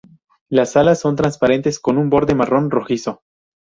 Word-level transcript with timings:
Las 0.49 0.77
alas 0.77 0.99
son 0.99 1.15
transparentes 1.15 1.79
con 1.79 1.99
un 1.99 2.09
borde 2.09 2.33
marrón 2.33 2.71
rojizo. 2.71 3.21